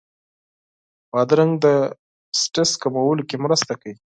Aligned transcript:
بادرنګ 1.11 1.51
د 1.65 1.65
سټرس 2.41 2.71
کمولو 2.81 3.23
کې 3.29 3.37
مرسته 3.45 3.73
کوي. 3.81 3.95